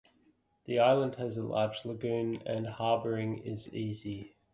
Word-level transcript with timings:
The 0.65 0.79
island 0.79 1.13
has 1.19 1.37
a 1.37 1.43
large 1.43 1.85
lagoon 1.85 2.41
and 2.47 2.65
harbouring 2.65 3.37
is 3.43 3.71
easy. 3.71 4.35